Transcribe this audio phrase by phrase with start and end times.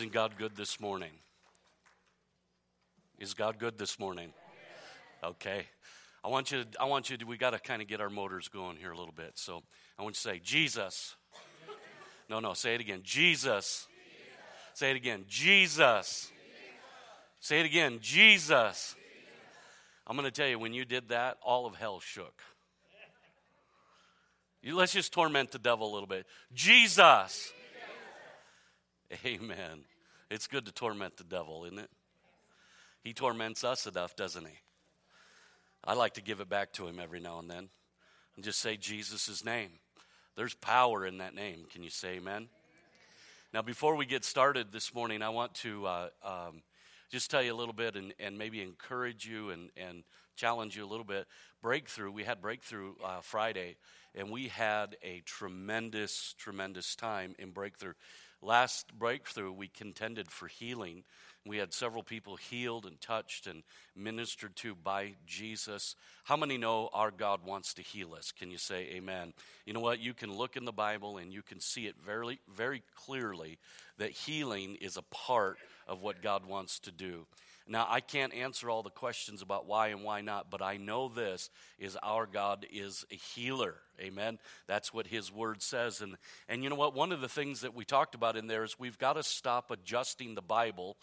[0.00, 1.10] Isn't God good this morning?
[3.18, 4.32] Is God good this morning?
[5.22, 5.66] Okay.
[6.24, 8.08] I want you to, I want you to, we got to kind of get our
[8.08, 9.32] motors going here a little bit.
[9.34, 9.62] So
[9.98, 11.16] I want you to say, Jesus.
[12.30, 13.00] No, no, say it again.
[13.04, 13.86] Jesus.
[14.72, 15.26] Say it again.
[15.28, 16.32] Jesus.
[17.40, 17.98] Say it again.
[18.00, 18.96] Jesus.
[20.06, 22.40] I'm going to tell you, when you did that, all of hell shook.
[24.62, 26.24] You, let's just torment the devil a little bit.
[26.54, 27.52] Jesus.
[29.26, 29.84] Amen.
[30.30, 31.90] It's good to torment the devil, isn't it?
[33.02, 34.54] He torments us enough, doesn't he?
[35.82, 37.68] I like to give it back to him every now and then
[38.36, 39.70] and just say Jesus' name.
[40.36, 41.64] There's power in that name.
[41.72, 42.48] Can you say amen?
[43.52, 46.62] Now, before we get started this morning, I want to uh, um,
[47.10, 50.04] just tell you a little bit and, and maybe encourage you and, and
[50.36, 51.26] challenge you a little bit.
[51.60, 53.76] Breakthrough, we had Breakthrough uh, Friday,
[54.14, 57.94] and we had a tremendous, tremendous time in Breakthrough.
[58.42, 61.04] Last breakthrough, we contended for healing.
[61.46, 63.62] We had several people healed and touched and
[63.94, 65.94] ministered to by Jesus.
[66.24, 68.32] How many know our God wants to heal us?
[68.32, 69.34] Can you say amen?
[69.66, 70.00] You know what?
[70.00, 73.58] You can look in the Bible and you can see it very, very clearly
[73.98, 77.26] that healing is a part of what God wants to do.
[77.70, 81.08] Now, I can't answer all the questions about why and why not, but I know
[81.08, 83.76] this is our God is a healer.
[84.00, 84.40] Amen.
[84.66, 86.00] That's what his word says.
[86.00, 86.16] And,
[86.48, 86.96] and you know what?
[86.96, 89.70] One of the things that we talked about in there is we've got to stop
[89.70, 90.96] adjusting the Bible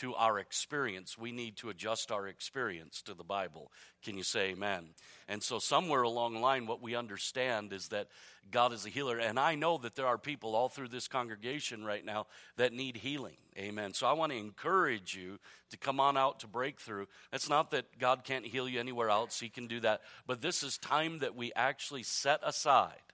[0.00, 1.18] to our experience.
[1.18, 3.70] We need to adjust our experience to the Bible.
[4.02, 4.88] Can you say amen?
[5.28, 8.08] And so, somewhere along the line, what we understand is that
[8.50, 9.18] God is a healer.
[9.18, 12.26] And I know that there are people all through this congregation right now
[12.56, 13.36] that need healing.
[13.58, 13.92] Amen.
[13.92, 15.38] So, I want to encourage you
[15.70, 17.04] to come on out to breakthrough.
[17.32, 20.00] It's not that God can't heal you anywhere else, He can do that.
[20.26, 23.09] But this is time that we actually set aside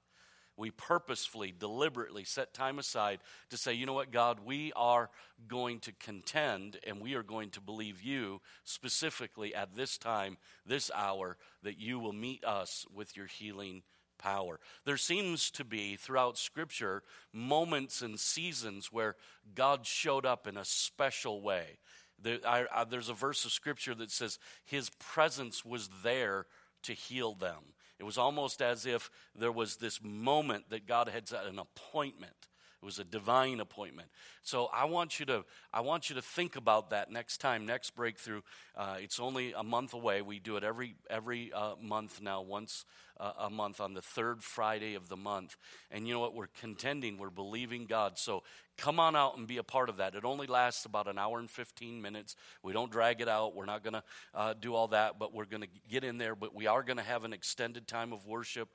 [0.56, 5.10] we purposefully, deliberately set time aside to say, you know what, God, we are
[5.48, 10.90] going to contend and we are going to believe you specifically at this time, this
[10.94, 13.82] hour, that you will meet us with your healing
[14.18, 14.58] power.
[14.86, 17.02] There seems to be throughout Scripture
[17.34, 19.16] moments and seasons where
[19.54, 21.78] God showed up in a special way.
[22.18, 26.46] There's a verse of Scripture that says, His presence was there
[26.84, 27.74] to heal them.
[27.98, 32.34] It was almost as if there was this moment that God had set an appointment.
[32.82, 34.08] It was a divine appointment.
[34.42, 37.96] So I want you to I want you to think about that next time, next
[37.96, 38.42] breakthrough.
[38.76, 40.20] Uh, it's only a month away.
[40.22, 42.84] We do it every every uh, month now, once
[43.18, 45.56] uh, a month on the third Friday of the month.
[45.90, 46.34] And you know what?
[46.34, 47.18] We're contending.
[47.18, 48.18] We're believing God.
[48.18, 48.42] So
[48.76, 50.14] come on out and be a part of that.
[50.14, 52.36] It only lasts about an hour and 15 minutes.
[52.62, 53.54] We don't drag it out.
[53.54, 54.02] We're not going to
[54.34, 56.34] uh, do all that, but we're going to get in there.
[56.34, 58.68] But we are going to have an extended time of worship,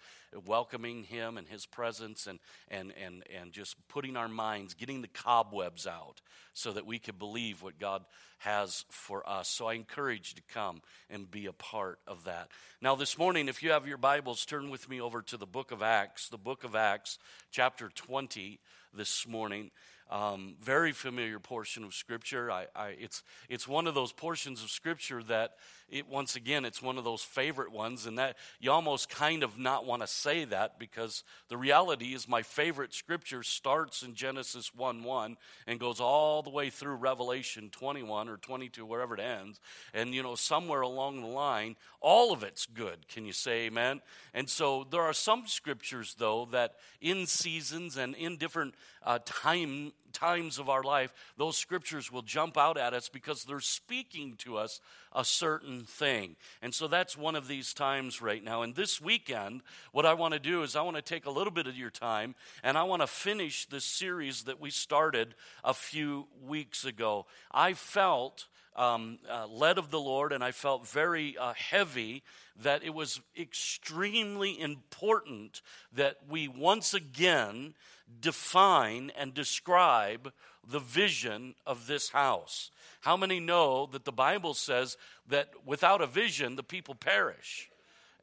[0.46, 5.08] welcoming Him and His presence, and, and, and, and just putting our minds, getting the
[5.08, 6.22] cobwebs out
[6.54, 8.04] so that we can believe what God
[8.40, 9.48] has for us.
[9.48, 12.48] So I encourage you to come and be a part of that.
[12.82, 15.74] Now, this morning, if you have your Bibles, turn with me over to the book
[15.74, 17.20] of Acts, the book of Acts,
[17.52, 18.60] chapter 20
[18.94, 19.70] this morning.
[20.12, 22.52] Um, very familiar portion of Scripture.
[22.52, 25.54] I, I, it's, it's one of those portions of Scripture that,
[25.90, 29.58] it, once again, it's one of those favorite ones, and that you almost kind of
[29.58, 34.76] not want to say that because the reality is my favorite Scripture starts in Genesis
[34.76, 39.62] 1 1 and goes all the way through Revelation 21 or 22, wherever it ends.
[39.94, 43.08] And, you know, somewhere along the line, all of it's good.
[43.08, 44.02] Can you say amen?
[44.34, 49.94] And so there are some Scriptures, though, that in seasons and in different uh, time
[50.12, 54.58] times of our life, those scriptures will jump out at us because they're speaking to
[54.58, 54.80] us
[55.14, 56.36] a certain thing.
[56.62, 58.62] And so that's one of these times right now.
[58.62, 59.62] And this weekend,
[59.92, 61.90] what I want to do is I want to take a little bit of your
[61.90, 67.26] time and I want to finish this series that we started a few weeks ago.
[67.52, 68.48] I felt.
[68.74, 72.24] Um, uh, led of the Lord, and I felt very uh, heavy
[72.64, 75.62] that it was extremely important
[75.92, 77.74] that we once again
[78.22, 80.32] define and describe
[80.66, 82.72] the vision of this house.
[83.02, 84.96] How many know that the Bible says
[85.28, 87.70] that without a vision, the people perish?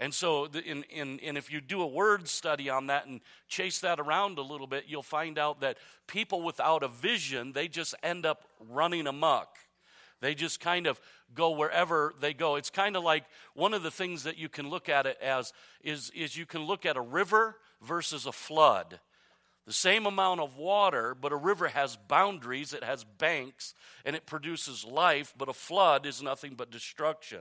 [0.00, 3.80] And so, in, in, and if you do a word study on that and chase
[3.80, 7.96] that around a little bit, you'll find out that people without a vision, they just
[8.02, 9.58] end up running amok.
[10.20, 11.00] They just kind of
[11.34, 12.56] go wherever they go.
[12.56, 13.24] It's kind of like
[13.54, 16.64] one of the things that you can look at it as is, is you can
[16.64, 18.98] look at a river versus a flood
[19.68, 24.24] the same amount of water, but a river has boundaries, it has banks, and it
[24.24, 27.40] produces life, but a flood is nothing but destruction.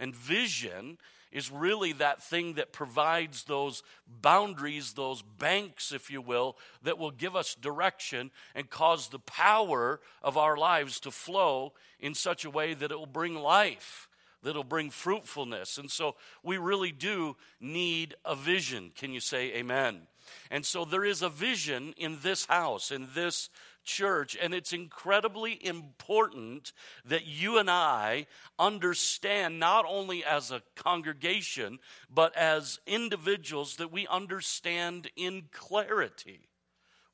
[0.00, 0.96] And vision
[1.32, 3.82] is really that thing that provides those
[4.22, 10.00] boundaries, those banks, if you will, that will give us direction and cause the power
[10.22, 14.08] of our lives to flow in such a way that it will bring life,
[14.42, 15.78] that will bring fruitfulness.
[15.78, 18.92] And so we really do need a vision.
[18.96, 20.02] Can you say amen?
[20.50, 23.48] And so there is a vision in this house, in this
[23.86, 26.72] church, and it's incredibly important
[27.06, 28.26] that you and I
[28.58, 31.78] understand, not only as a congregation,
[32.12, 36.48] but as individuals, that we understand in clarity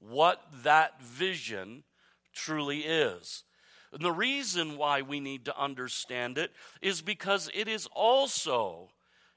[0.00, 1.84] what that vision
[2.32, 3.44] truly is.
[3.92, 8.88] And the reason why we need to understand it is because it is also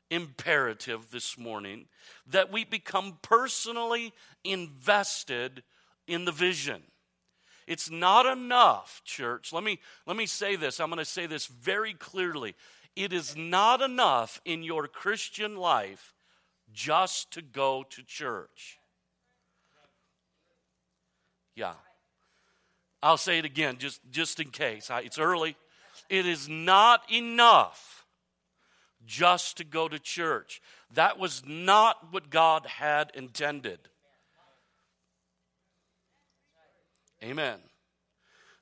[0.09, 1.85] imperative this morning
[2.27, 5.63] that we become personally invested
[6.07, 6.81] in the vision.
[7.67, 9.51] It's not enough, church.
[9.51, 10.79] Let me, let me say this.
[10.79, 12.55] I'm going to say this very clearly.
[12.95, 16.13] It is not enough in your Christian life
[16.71, 18.79] just to go to church.
[21.55, 21.73] Yeah.
[23.01, 24.89] I'll say it again just, just in case.
[24.89, 25.55] I, it's early.
[26.09, 28.05] It is not enough
[29.05, 30.61] just to go to church.
[30.93, 33.79] That was not what God had intended.
[37.23, 37.59] Amen.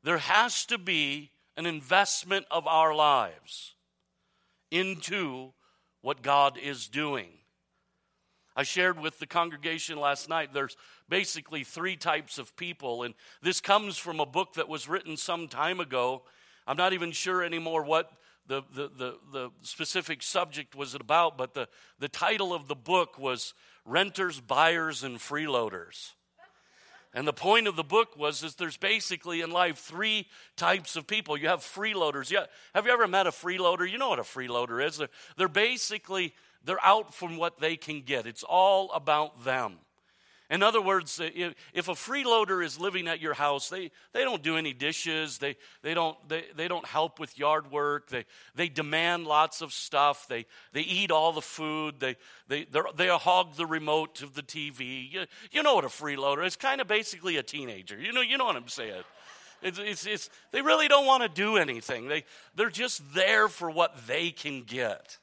[0.04, 3.76] There has to be an investment of our lives
[4.72, 5.54] into
[6.02, 7.30] what God is doing.
[8.56, 10.78] I shared with the congregation last night there's
[11.10, 15.48] basically three types of people, and this comes from a book that was written some
[15.48, 16.24] time ago.
[16.68, 18.12] I'm not even sure anymore what
[18.48, 21.68] the, the, the, the specific subject was about, but the,
[22.00, 23.54] the title of the book was
[23.86, 26.12] Renters, Buyers, and Freeloaders.
[27.14, 31.06] And the point of the book was is there's basically in life three types of
[31.06, 31.38] people.
[31.38, 32.32] You have freeloaders.
[32.32, 33.90] Yeah, have you ever met a freeloader?
[33.90, 34.98] You know what a freeloader is.
[34.98, 36.34] They're, they're basically
[36.64, 38.26] they're out from what they can get.
[38.26, 39.78] It's all about them.
[40.54, 44.56] In other words, if a freeloader is living at your house, they, they don't do
[44.56, 49.26] any dishes, they, they, don't, they, they don't help with yard work, they, they demand
[49.26, 52.18] lots of stuff, they, they eat all the food, they,
[52.50, 55.12] they, they hog the remote of the TV.
[55.12, 58.00] You, you know what a freeloader is, kind of basically a teenager.
[58.00, 59.02] You know, you know what I'm saying.
[59.64, 63.72] It's, it's, it's, they really don't want to do anything, they, they're just there for
[63.72, 65.18] what they can get.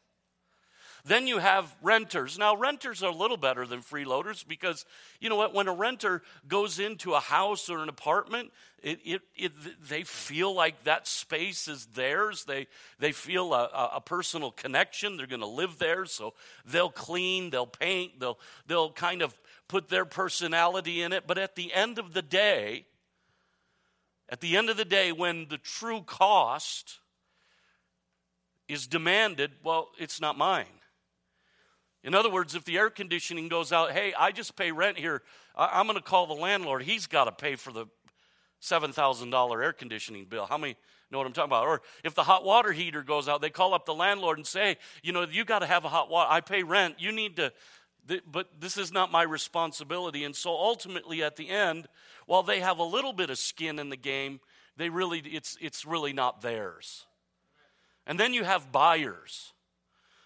[1.05, 2.39] Then you have renters.
[2.39, 4.85] Now, renters are a little better than freeloaders because,
[5.21, 8.53] you know what, when a renter goes into a house or an apartment,
[8.83, 9.53] it, it, it,
[9.89, 12.45] they feel like that space is theirs.
[12.45, 12.67] They,
[12.99, 15.17] they feel a, a personal connection.
[15.17, 19.35] They're going to live there, so they'll clean, they'll paint, they'll, they'll kind of
[19.69, 21.25] put their personality in it.
[21.27, 22.87] But at the end of the day,
[24.29, 27.01] at the end of the day, when the true cost
[28.69, 30.67] is demanded, well, it's not mine.
[32.03, 35.23] In other words, if the air conditioning goes out, hey, I just pay rent here,
[35.55, 36.83] I'm going to call the landlord.
[36.83, 37.87] He's got to pay for the
[38.63, 40.47] $7,000 air conditioning bill.
[40.47, 40.77] How many
[41.11, 41.67] know what I'm talking about?
[41.67, 44.77] Or if the hot water heater goes out, they call up the landlord and say,
[45.03, 46.31] you know, you got to have a hot water.
[46.31, 46.97] I pay rent.
[46.99, 47.53] You need to,
[48.31, 50.25] but this is not my responsibility.
[50.25, 51.89] And so ultimately, at the end,
[52.27, 54.41] while they have a little bit of skin in the game,
[54.77, 57.07] they really, it's, it's really not theirs.
[58.07, 59.53] And then you have buyers.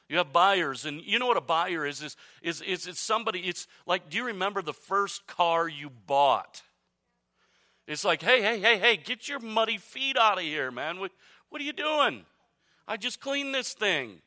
[0.08, 2.02] You have buyers, and you know what a buyer is?
[2.02, 6.62] Is, is, is it's somebody, it's like, do you remember the first car you bought?
[7.86, 11.00] It's like, hey, hey, hey, hey, get your muddy feet out of here, man.
[11.00, 11.12] What,
[11.48, 12.25] what are you doing?
[12.87, 14.20] I just cleaned this thing.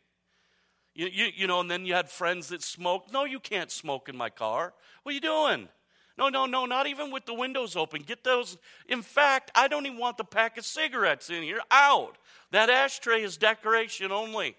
[0.96, 3.14] You, you, you know, and then you had friends that smoked.
[3.14, 4.74] No, you can't smoke in my car.
[5.04, 5.70] What are you doing?
[6.18, 8.02] No, no, no, not even with the windows open.
[8.02, 8.58] Get those.
[8.90, 11.60] In fact, I don't even want the pack of cigarettes in here.
[11.70, 12.18] Out.
[12.50, 14.56] That ashtray is decoration only.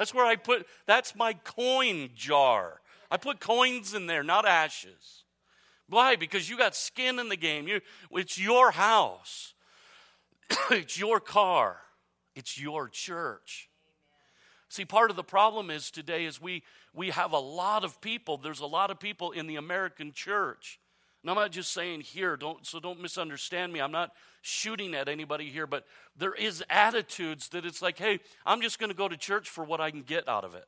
[0.00, 2.80] That's where I put, that's my coin jar.
[3.10, 5.24] I put coins in there, not ashes.
[5.90, 6.16] Why?
[6.16, 7.68] Because you got skin in the game.
[7.68, 9.52] You, it's your house,
[10.70, 11.76] it's your car,
[12.34, 13.68] it's your church.
[14.70, 16.62] See, part of the problem is today is we
[16.94, 18.38] we have a lot of people.
[18.38, 20.80] There's a lot of people in the American church
[21.22, 23.80] and I'm not just saying here, don't, so don't misunderstand me.
[23.80, 25.84] I'm not shooting at anybody here, but
[26.16, 29.62] there is attitudes that it's like, hey, I'm just going to go to church for
[29.62, 30.64] what I can get out of it.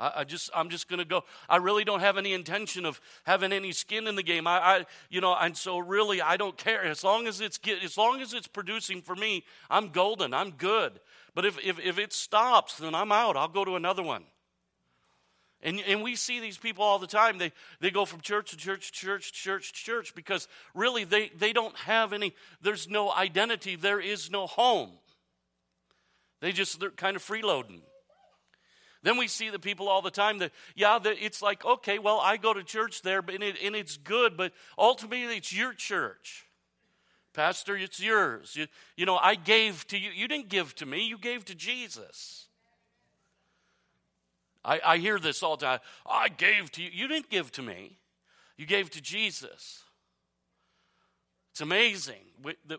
[0.00, 1.24] I, just, I'm just going to go.
[1.46, 4.46] I really don't have any intention of having any skin in the game.
[4.46, 7.84] I, I, you know, and so really, I don't care as long as it's get,
[7.84, 9.44] as long as it's producing for me.
[9.68, 10.32] I'm golden.
[10.32, 11.00] I'm good.
[11.34, 13.36] But if, if if it stops, then I'm out.
[13.36, 14.24] I'll go to another one.
[15.62, 17.38] And, and we see these people all the time.
[17.38, 21.76] They, they go from church to church, church, church, church, because really they, they don't
[21.76, 24.90] have any, there's no identity, there is no home.
[26.40, 27.80] They just, they're kind of freeloading.
[29.02, 32.20] Then we see the people all the time that, yeah, that it's like, okay, well,
[32.22, 36.46] I go to church there, and, it, and it's good, but ultimately it's your church.
[37.32, 38.56] Pastor, it's yours.
[38.56, 40.10] You, you know, I gave to you.
[40.10, 42.46] You didn't give to me, you gave to Jesus.
[44.64, 45.80] I, I hear this all the time.
[46.08, 46.90] I gave to you.
[46.92, 47.98] You didn't give to me,
[48.56, 49.82] you gave to Jesus.
[51.52, 52.22] It's amazing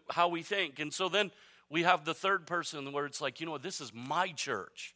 [0.10, 0.80] how we think.
[0.80, 1.32] And so then
[1.70, 4.96] we have the third person where it's like, you know what, this is my church.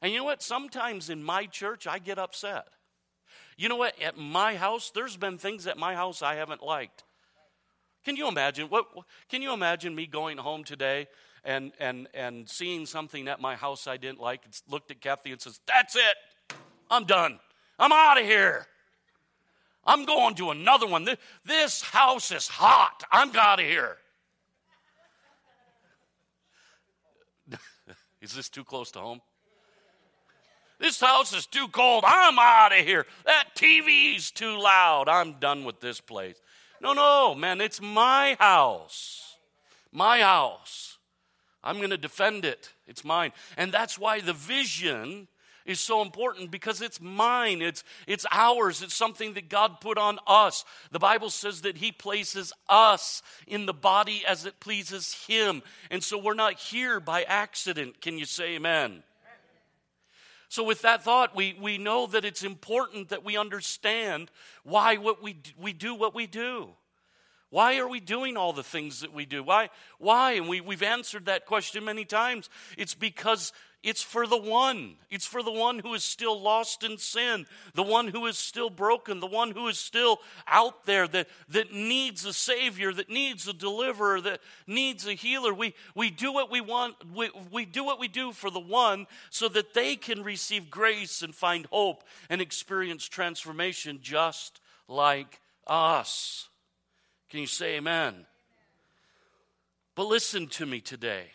[0.00, 0.42] And you know what?
[0.42, 2.66] Sometimes in my church, I get upset.
[3.56, 4.00] You know what?
[4.00, 7.02] At my house, there's been things at my house I haven't liked.
[8.04, 8.68] Can you imagine?
[8.68, 8.86] What,
[9.28, 11.08] can you imagine me going home today
[11.44, 14.42] and, and, and seeing something at my house I didn't like?
[14.68, 16.56] Looked at Kathy and says, That's it.
[16.90, 17.38] I'm done.
[17.78, 18.66] I'm out of here.
[19.84, 21.08] I'm going to another one.
[21.44, 23.04] This, house is hot.
[23.10, 23.96] I'm out of here.
[28.20, 29.20] is this too close to home?
[30.78, 32.04] This house is too cold.
[32.06, 33.06] I'm out of here.
[33.24, 35.08] That TV's too loud.
[35.08, 36.40] I'm done with this place.
[36.80, 39.36] No, no, man, it's my house.
[39.90, 40.87] My house.
[41.62, 42.72] I'm going to defend it.
[42.86, 43.32] It's mine.
[43.56, 45.28] And that's why the vision
[45.68, 50.18] is so important because it's mine, it's, it's ours, it's something that God put on
[50.26, 50.64] us.
[50.90, 55.62] The Bible says that He places us in the body as it pleases Him.
[55.90, 58.00] And so we're not here by accident.
[58.00, 59.02] Can you say amen?
[60.50, 64.30] So, with that thought, we, we know that it's important that we understand
[64.64, 66.70] why what we, we do what we do.
[67.50, 69.42] Why are we doing all the things that we do?
[69.42, 69.70] Why?
[69.98, 70.32] Why?
[70.32, 72.50] And we, we've answered that question many times.
[72.76, 73.52] It's because
[73.82, 74.96] it's for the one.
[75.08, 78.70] It's for the one who is still lost in sin, the one who is still
[78.70, 83.46] broken, the one who is still out there that, that needs a Savior, that needs
[83.46, 85.54] a deliverer, that needs a healer.
[85.54, 89.06] We, we do what we want, we, we do what we do for the one
[89.30, 96.48] so that they can receive grace and find hope and experience transformation just like us.
[97.30, 98.26] Can you say amen?
[99.94, 101.26] But listen to me today.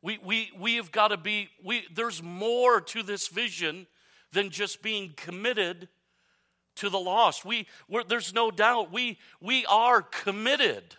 [0.00, 3.86] We, we, we have got to be, we, there's more to this vision
[4.32, 5.88] than just being committed
[6.76, 7.44] to the lost.
[7.44, 7.66] We,
[8.06, 10.94] there's no doubt we, we are committed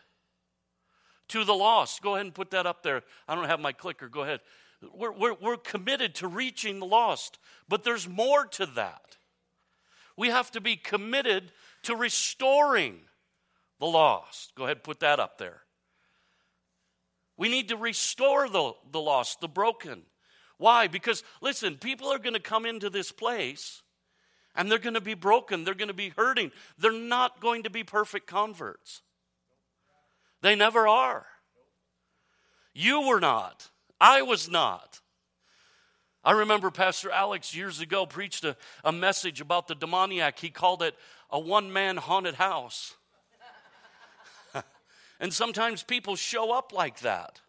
[1.29, 2.01] to the lost.
[2.01, 3.01] Go ahead and put that up there.
[3.27, 4.09] I don't have my clicker.
[4.09, 4.41] Go ahead.
[4.93, 9.17] We're, we're, we're committed to reaching the lost, but there's more to that.
[10.17, 12.99] We have to be committed to restoring
[13.79, 14.53] the lost.
[14.55, 15.61] Go ahead, and put that up there.
[17.37, 20.01] We need to restore the, the lost, the broken.
[20.57, 20.87] Why?
[20.87, 23.81] Because, listen, people are going to come into this place
[24.55, 25.63] and they're going to be broken.
[25.63, 26.51] They're going to be hurting.
[26.77, 29.01] They're not going to be perfect converts.
[30.41, 31.25] They never are.
[32.73, 33.69] You were not.
[34.01, 34.99] I was not.
[36.23, 40.39] I remember Pastor Alex years ago preached a, a message about the demoniac.
[40.39, 40.95] He called it
[41.29, 42.95] a one man haunted house.
[45.21, 47.41] And sometimes people show up like that.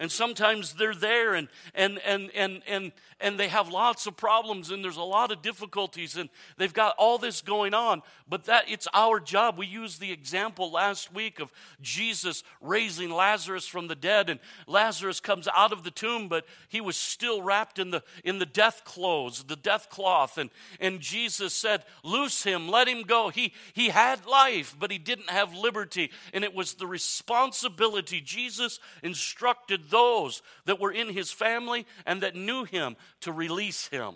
[0.00, 4.70] And sometimes they're there and, and, and, and, and, and they have lots of problems
[4.70, 8.00] and there's a lot of difficulties and they've got all this going on.
[8.26, 9.58] But that it's our job.
[9.58, 11.52] We used the example last week of
[11.82, 16.80] jesus raising lazarus from the dead and lazarus comes out of the tomb but he
[16.80, 20.38] was still wrapped in the in the death clothes the death cloth.
[20.38, 20.48] And
[20.80, 23.28] and jesus said loose him let him go.
[23.28, 26.10] He he had life but he didn't have liberty.
[26.32, 28.22] And it was the responsibility.
[28.22, 34.14] Jesus instructed those that were in his family and that knew him to release him.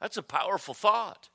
[0.00, 1.28] That's a powerful thought.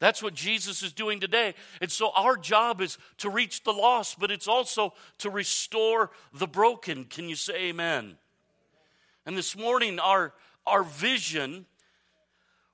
[0.00, 1.54] That's what Jesus is doing today.
[1.80, 6.46] And so our job is to reach the lost, but it's also to restore the
[6.46, 7.04] broken.
[7.04, 8.16] Can you say amen?
[9.24, 10.34] And this morning, our,
[10.66, 11.66] our vision,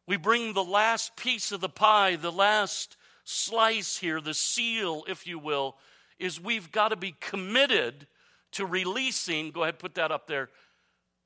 [0.07, 5.27] we bring the last piece of the pie, the last slice here, the seal, if
[5.27, 5.77] you will,
[6.19, 8.07] is we've got to be committed
[8.53, 10.51] to releasing, go ahead, put that up there,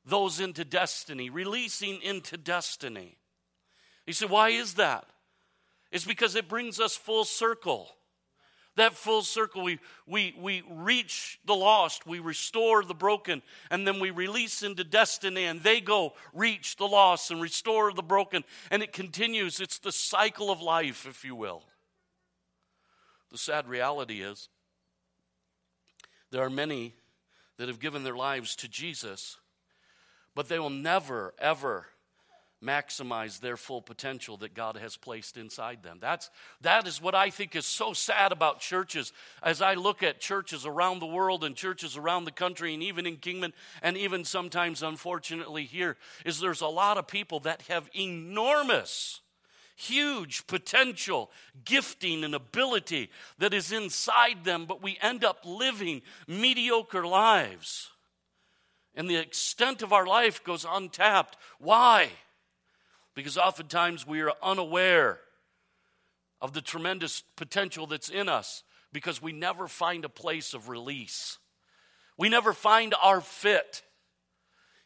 [0.05, 3.17] those into destiny, releasing into destiny.
[4.07, 5.07] He said, Why is that?
[5.91, 7.89] It's because it brings us full circle.
[8.77, 13.41] That full circle, we, we, we reach the lost, we restore the broken,
[13.71, 18.03] and then we release into destiny, and they go reach the lost and restore the
[18.03, 19.61] broken, and it continues.
[19.61, 21.63] It's the cycle of life, if you will.
[23.31, 24.49] The sad reality is
[26.33, 26.95] there are many
[27.57, 29.39] that have given their lives to Jesus
[30.35, 31.87] but they will never, ever
[32.63, 35.99] maximize their full potential that God has placed inside them.
[36.01, 36.31] That's,
[36.63, 39.13] that is what I think is so sad about churches.
[39.43, 43.07] As I look at churches around the world and churches around the country and even
[43.07, 47.89] in Kingman and even sometimes, unfortunately, here, is there's a lot of people that have
[47.95, 49.21] enormous
[49.75, 51.31] huge potential,
[51.65, 57.91] gifting, and ability that is inside them, but we end up living mediocre lives.
[58.95, 61.37] And the extent of our life goes untapped.
[61.59, 62.11] Why?
[63.15, 65.21] Because oftentimes we are unaware
[66.41, 68.63] of the tremendous potential that's in us
[68.93, 71.39] because we never find a place of release.
[72.17, 73.83] We never find our fit.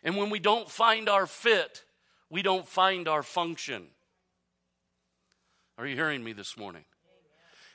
[0.02, 1.85] And when we don't find our fit,
[2.30, 3.88] we don't find our function.
[5.79, 6.85] Are you hearing me this morning?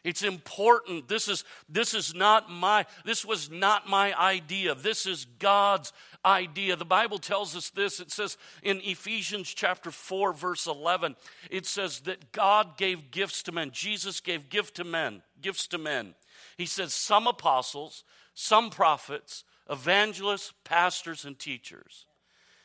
[0.03, 1.07] It's important.
[1.07, 4.75] This is, this is not my, this was not my idea.
[4.75, 5.93] This is God's
[6.25, 6.75] idea.
[6.75, 8.01] The Bible tells us this.
[8.01, 11.15] It says in Ephesians chapter 4, verse 11,
[11.49, 13.71] it says that God gave gifts to men.
[13.71, 16.15] Jesus gave gift to men, gifts to men.
[16.57, 22.05] He says some apostles, some prophets, evangelists, pastors, and teachers.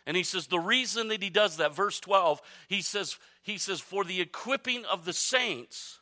[0.09, 3.81] And he says the reason that he does that, verse 12, he says, he says,
[3.81, 5.99] for the equipping of the saints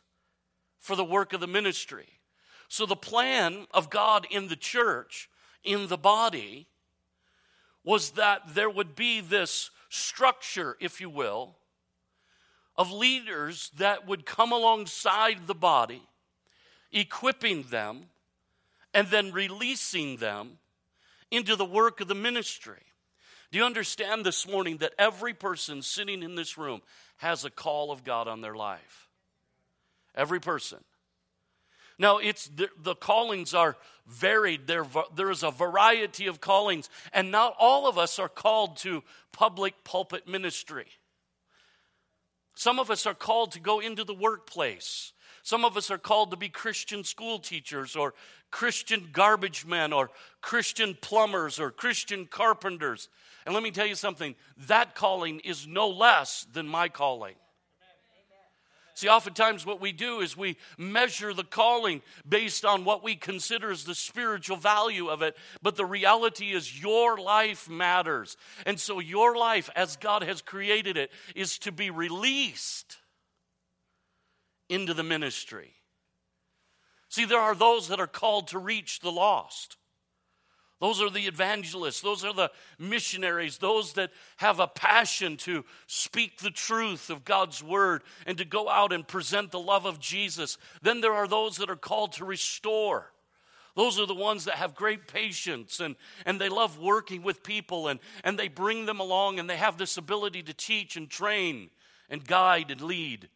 [0.81, 2.07] for the work of the ministry.
[2.69, 5.29] So, the plan of God in the church,
[5.65, 6.69] in the body,
[7.85, 11.57] was that there would be this structure, if you will,
[12.77, 16.03] of leaders that would come alongside the body,
[16.93, 18.07] equipping them,
[18.93, 20.59] and then releasing them
[21.31, 22.83] into the work of the ministry.
[23.51, 26.83] Do you understand this morning that every person sitting in this room
[27.17, 29.09] has a call of God on their life?
[30.15, 30.79] Every person.
[31.99, 34.67] Now, it's the, the callings are varied.
[34.67, 39.03] There, there is a variety of callings, and not all of us are called to
[39.33, 40.87] public pulpit ministry.
[42.55, 45.13] Some of us are called to go into the workplace.
[45.43, 48.15] Some of us are called to be Christian school teachers or
[48.51, 53.09] Christian garbage men or Christian plumbers or Christian carpenters.
[53.47, 54.35] And let me tell you something
[54.67, 57.37] that calling is no less than my calling.
[58.95, 63.71] See, oftentimes what we do is we measure the calling based on what we consider
[63.71, 65.37] as the spiritual value of it.
[65.63, 68.39] But the reality is, your life matters.
[68.65, 72.97] And so, your life, as God has created it, is to be released
[74.71, 75.75] into the ministry.
[77.11, 79.77] See, there are those that are called to reach the lost.
[80.79, 82.03] Those are the evangelists.
[82.03, 83.59] Those are the missionaries.
[83.59, 88.69] Those that have a passion to speak the truth of God's word and to go
[88.69, 90.59] out and present the love of Jesus.
[90.83, 93.11] Then there are those that are called to restore.
[93.75, 97.89] Those are the ones that have great patience and, and they love working with people
[97.89, 101.71] and, and they bring them along and they have this ability to teach and train
[102.11, 103.29] and guide and lead.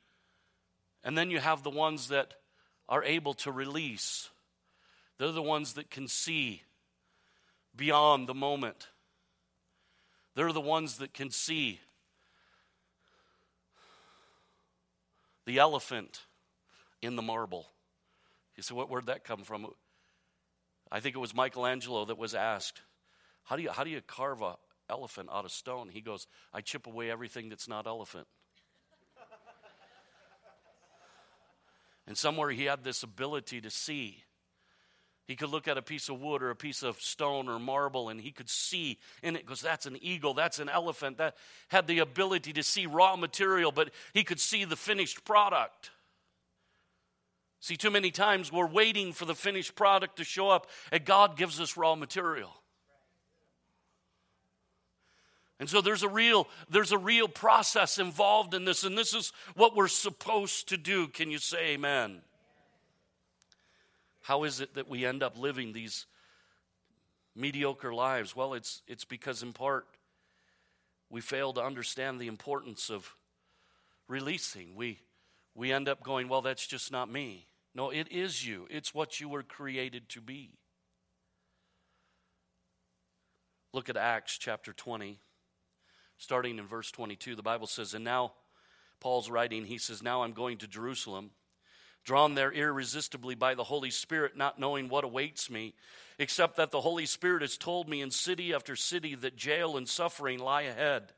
[1.04, 2.34] And then you have the ones that
[2.88, 4.28] are able to release.
[5.18, 6.62] They're the ones that can see
[7.80, 8.88] beyond the moment.
[10.36, 11.80] They're the ones that can see
[15.46, 16.26] the elephant
[17.00, 17.66] in the marble.
[18.54, 19.66] You say, where'd that come from?
[20.92, 22.82] I think it was Michelangelo that was asked,
[23.44, 24.56] how do you, how do you carve an
[24.90, 25.88] elephant out of stone?
[25.88, 28.26] He goes, I chip away everything that's not elephant.
[32.06, 34.24] and somewhere he had this ability to see
[35.30, 38.08] he could look at a piece of wood or a piece of stone or marble
[38.08, 41.36] and he could see in it because that's an eagle, that's an elephant, that
[41.68, 45.90] had the ability to see raw material, but he could see the finished product.
[47.60, 51.36] See, too many times we're waiting for the finished product to show up, and God
[51.36, 52.50] gives us raw material.
[55.60, 59.32] And so there's a real there's a real process involved in this and this is
[59.54, 61.06] what we're supposed to do.
[61.06, 62.22] Can you say amen?
[64.22, 66.06] How is it that we end up living these
[67.34, 68.36] mediocre lives?
[68.36, 69.86] Well, it's, it's because, in part,
[71.08, 73.14] we fail to understand the importance of
[74.08, 74.74] releasing.
[74.74, 75.00] We,
[75.54, 77.46] we end up going, well, that's just not me.
[77.74, 80.50] No, it is you, it's what you were created to be.
[83.72, 85.20] Look at Acts chapter 20,
[86.18, 87.36] starting in verse 22.
[87.36, 88.32] The Bible says, And now,
[88.98, 91.30] Paul's writing, he says, Now I'm going to Jerusalem
[92.04, 95.74] drawn there irresistibly by the Holy Spirit, not knowing what awaits me,
[96.18, 99.88] except that the Holy Spirit has told me in city after city that jail and
[99.88, 101.12] suffering lie ahead.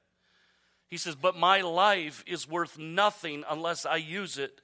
[0.89, 4.61] He says, But my life is worth nothing unless I use it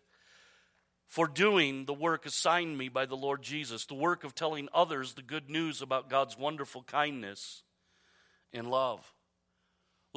[1.09, 5.15] for doing the work assigned me by the Lord Jesus, the work of telling others
[5.15, 7.63] the good news about God's wonderful kindness
[8.53, 9.15] and love.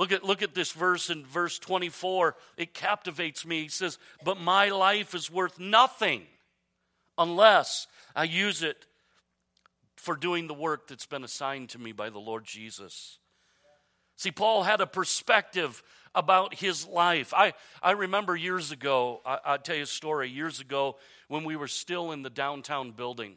[0.01, 2.35] Look at, look at this verse in verse 24.
[2.57, 3.61] It captivates me.
[3.61, 6.23] He says, But my life is worth nothing
[7.19, 7.85] unless
[8.15, 8.87] I use it
[9.97, 13.19] for doing the work that's been assigned to me by the Lord Jesus.
[14.15, 15.83] See, Paul had a perspective
[16.15, 17.31] about his life.
[17.37, 20.95] I, I remember years ago, I, I'll tell you a story, years ago
[21.27, 23.35] when we were still in the downtown building.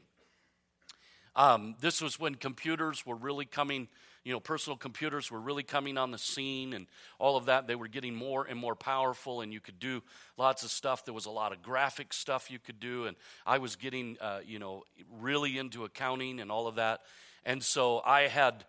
[1.37, 3.89] Um, this was when computers were really coming,
[4.25, 6.87] you know, personal computers were really coming on the scene and
[7.19, 7.67] all of that.
[7.67, 10.03] They were getting more and more powerful, and you could do
[10.39, 11.05] lots of stuff.
[11.05, 14.41] There was a lot of graphic stuff you could do, and I was getting, uh,
[14.45, 14.85] you know,
[15.21, 17.03] really into accounting and all of that.
[17.45, 18.65] And so I had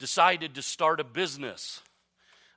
[0.00, 1.80] decided to start a business.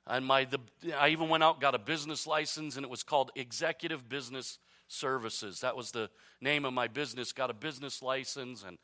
[0.04, 0.58] And my, the,
[0.98, 5.60] I even went out got a business license, and it was called Executive Business Services.
[5.60, 7.32] That was the name of my business.
[7.32, 8.78] Got a business license, and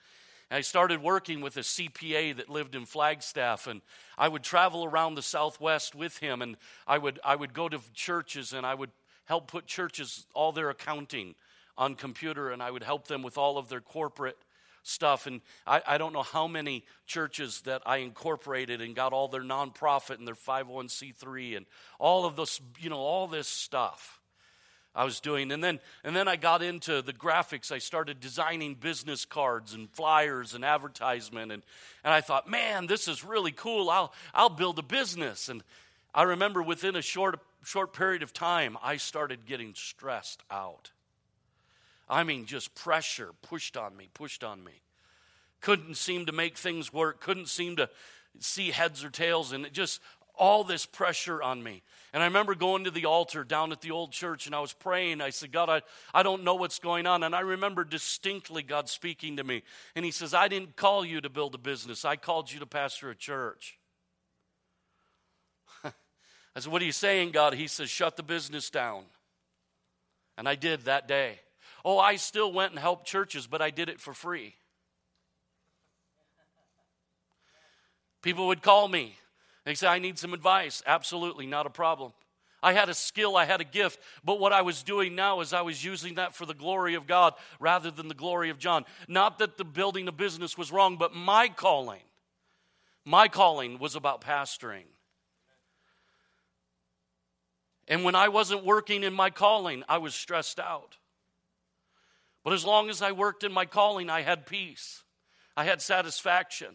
[0.50, 3.82] I started working with a CPA that lived in Flagstaff, and
[4.16, 6.56] I would travel around the Southwest with him, and
[6.86, 8.90] I would, I would go to churches and I would
[9.26, 11.34] help put churches, all their accounting
[11.76, 14.38] on computer, and I would help them with all of their corporate
[14.82, 15.26] stuff.
[15.26, 19.42] And I, I don't know how many churches that I incorporated and got all their
[19.42, 21.66] nonprofit and their 501c3 and
[21.98, 24.17] all of this, you know, all this stuff.
[24.98, 25.52] I was doing.
[25.52, 27.70] And then, and then I got into the graphics.
[27.70, 31.52] I started designing business cards and flyers and advertisement.
[31.52, 31.62] And,
[32.02, 33.90] and I thought, man, this is really cool.
[33.90, 35.48] I'll, I'll build a business.
[35.48, 35.62] And
[36.12, 40.90] I remember within a short, short period of time, I started getting stressed out.
[42.08, 44.82] I mean, just pressure pushed on me, pushed on me.
[45.60, 47.88] Couldn't seem to make things work, couldn't seem to
[48.40, 50.00] see heads or tails, and it just
[50.38, 51.82] all this pressure on me.
[52.12, 54.72] And I remember going to the altar down at the old church and I was
[54.72, 55.20] praying.
[55.20, 55.82] I said, God, I,
[56.14, 57.22] I don't know what's going on.
[57.22, 59.62] And I remember distinctly God speaking to me.
[59.94, 62.66] And He says, I didn't call you to build a business, I called you to
[62.66, 63.78] pastor a church.
[65.84, 65.90] I
[66.60, 67.54] said, What are you saying, God?
[67.54, 69.04] He says, Shut the business down.
[70.38, 71.40] And I did that day.
[71.84, 74.54] Oh, I still went and helped churches, but I did it for free.
[78.22, 79.16] People would call me.
[79.64, 80.82] They say, I need some advice.
[80.86, 82.12] Absolutely, not a problem.
[82.62, 85.52] I had a skill, I had a gift, but what I was doing now is
[85.52, 88.84] I was using that for the glory of God rather than the glory of John.
[89.06, 92.02] Not that the building a business was wrong, but my calling,
[93.04, 94.86] my calling was about pastoring.
[97.86, 100.96] And when I wasn't working in my calling, I was stressed out.
[102.44, 105.04] But as long as I worked in my calling, I had peace,
[105.56, 106.74] I had satisfaction.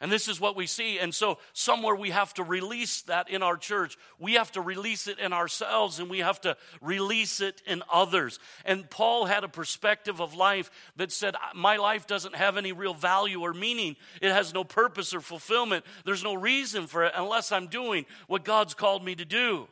[0.00, 0.98] And this is what we see.
[0.98, 3.96] And so, somewhere we have to release that in our church.
[4.18, 8.40] We have to release it in ourselves and we have to release it in others.
[8.64, 12.92] And Paul had a perspective of life that said, My life doesn't have any real
[12.92, 13.96] value or meaning.
[14.20, 15.84] It has no purpose or fulfillment.
[16.04, 19.68] There's no reason for it unless I'm doing what God's called me to do.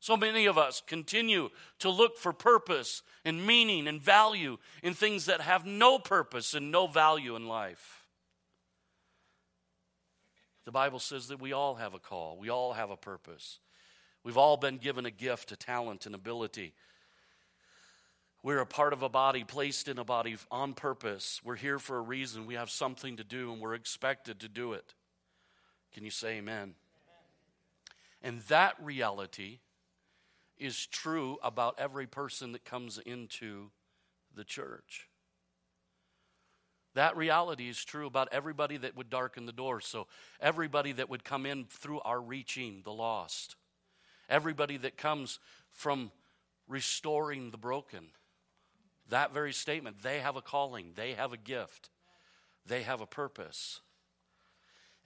[0.00, 1.48] So many of us continue
[1.80, 6.70] to look for purpose and meaning and value in things that have no purpose and
[6.70, 7.97] no value in life.
[10.68, 13.58] The Bible says that we all have a call, we all have a purpose.
[14.22, 16.74] We've all been given a gift, a talent, an ability.
[18.42, 21.40] We're a part of a body, placed in a body on purpose.
[21.42, 22.44] We're here for a reason.
[22.44, 24.92] We have something to do, and we're expected to do it.
[25.94, 26.74] Can you say amen?
[26.74, 26.74] amen?
[28.20, 29.60] And that reality
[30.58, 33.70] is true about every person that comes into
[34.34, 35.08] the church.
[36.94, 39.80] That reality is true about everybody that would darken the door.
[39.80, 40.06] So,
[40.40, 43.56] everybody that would come in through our reaching the lost,
[44.28, 45.38] everybody that comes
[45.70, 46.10] from
[46.66, 48.06] restoring the broken.
[49.08, 51.90] That very statement, they have a calling, they have a gift,
[52.66, 53.80] they have a purpose.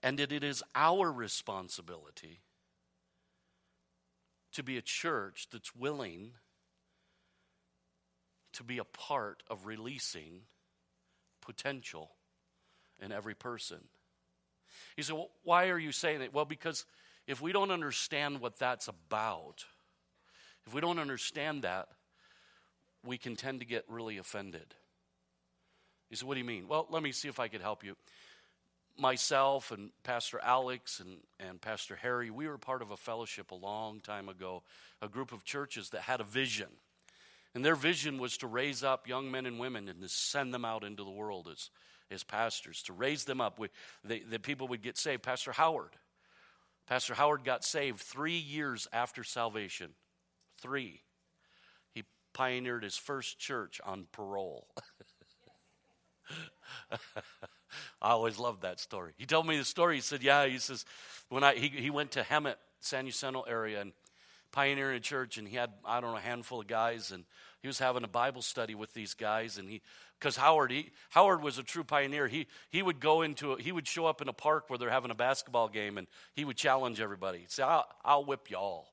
[0.02, 2.40] And it, it is our responsibility
[4.52, 6.32] to be a church that's willing
[8.52, 10.42] to be a part of releasing
[11.42, 12.10] potential
[13.00, 13.78] in every person.
[14.96, 16.32] He said, well, Why are you saying it?
[16.32, 16.86] Well, because
[17.26, 19.64] if we don't understand what that's about,
[20.66, 21.88] if we don't understand that,
[23.04, 24.74] we can tend to get really offended.
[26.08, 26.68] He said, What do you mean?
[26.68, 27.96] Well, let me see if I could help you.
[28.98, 33.54] Myself and Pastor Alex and, and Pastor Harry, we were part of a fellowship a
[33.54, 34.62] long time ago,
[35.00, 36.68] a group of churches that had a vision.
[37.54, 40.64] And their vision was to raise up young men and women and to send them
[40.64, 41.70] out into the world as,
[42.10, 43.58] as pastors, to raise them up.
[43.58, 43.68] We,
[44.04, 45.22] the people would get saved.
[45.22, 45.96] Pastor Howard.
[46.86, 49.90] Pastor Howard got saved three years after salvation.
[50.60, 51.02] Three.
[51.94, 54.66] He pioneered his first church on parole.
[58.00, 59.12] I always loved that story.
[59.16, 59.96] He told me the story.
[59.96, 60.84] He said, "Yeah." He says,
[61.28, 63.92] "When I he, he went to Hemet, San Jacinto area, and
[64.52, 67.24] pioneering a church, and he had I don't know a handful of guys, and
[67.60, 69.82] he was having a Bible study with these guys, and he
[70.18, 72.28] because Howard he, Howard was a true pioneer.
[72.28, 74.90] He he would go into a, he would show up in a park where they're
[74.90, 77.40] having a basketball game, and he would challenge everybody.
[77.40, 78.86] He'd say, "I'll, I'll whip y'all."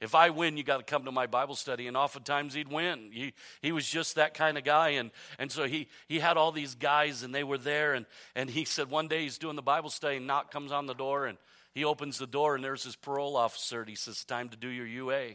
[0.00, 1.86] If I win, you got to come to my Bible study.
[1.86, 3.10] And oftentimes he'd win.
[3.10, 3.32] He,
[3.62, 4.90] he was just that kind of guy.
[4.90, 7.94] And, and so he, he had all these guys, and they were there.
[7.94, 10.84] And, and he said one day he's doing the Bible study, and knock comes on
[10.84, 11.38] the door, and
[11.74, 13.80] he opens the door, and there's his parole officer.
[13.80, 15.30] And he says, Time to do your UA.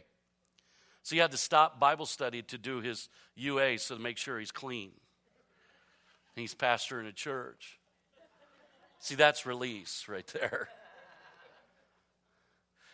[1.02, 4.38] So he had to stop Bible study to do his UA so to make sure
[4.38, 4.92] he's clean.
[6.34, 7.78] He's pastor in a church.
[9.00, 10.68] See, that's release right there.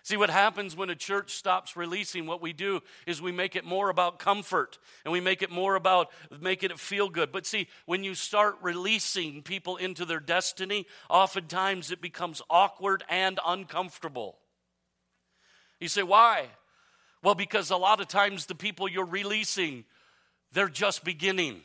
[0.07, 3.65] See, what happens when a church stops releasing, what we do is we make it
[3.65, 7.33] more about comfort and we make it more about making it feel good.
[7.33, 13.41] But see, when you start releasing people into their destiny, oftentimes it becomes awkward and
[13.45, 14.39] uncomfortable.
[15.81, 16.51] You say, why?
[17.25, 19.85] Well, because a lot of times the people you're releasing,
[20.53, 21.63] they're just beginning.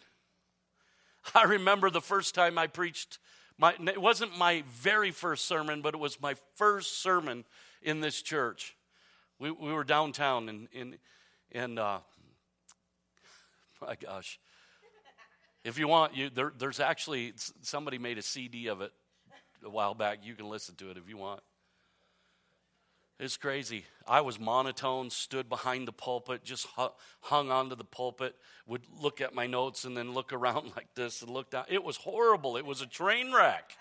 [1.35, 3.19] I remember the first time I preached,
[3.59, 7.45] my, it wasn't my very first sermon, but it was my first sermon
[7.81, 8.75] in this church.
[9.39, 10.97] We, we were downtown and, in,
[11.51, 11.99] in uh,
[13.81, 14.39] my gosh.
[15.63, 18.91] If you want, you, there, there's actually, somebody made a CD of it
[19.63, 20.19] a while back.
[20.23, 21.41] You can listen to it if you want.
[23.19, 23.85] It's crazy.
[24.07, 26.67] I was monotone, stood behind the pulpit, just
[27.21, 31.21] hung onto the pulpit, would look at my notes and then look around like this
[31.21, 31.65] and look down.
[31.69, 32.57] It was horrible.
[32.57, 33.73] It was a train wreck.